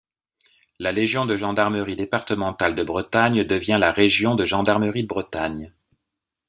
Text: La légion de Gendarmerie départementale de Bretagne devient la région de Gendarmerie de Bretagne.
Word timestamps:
La 0.79 0.91
légion 0.91 1.27
de 1.27 1.35
Gendarmerie 1.35 1.95
départementale 1.95 2.73
de 2.73 2.81
Bretagne 2.81 3.43
devient 3.43 3.77
la 3.79 3.91
région 3.91 4.33
de 4.33 4.45
Gendarmerie 4.45 5.03
de 5.03 5.07
Bretagne. 5.07 5.71